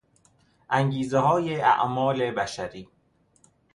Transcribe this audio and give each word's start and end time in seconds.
انگیزههای 0.69 1.61
اعمال 1.61 2.31
بشری 2.31 2.87